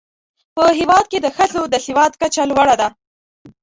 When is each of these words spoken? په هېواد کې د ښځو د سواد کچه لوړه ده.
په 0.55 0.63
هېواد 0.79 1.05
کې 1.11 1.19
د 1.21 1.27
ښځو 1.37 1.61
د 1.73 1.75
سواد 1.85 2.11
کچه 2.21 2.43
لوړه 2.49 2.75
ده. 2.81 2.87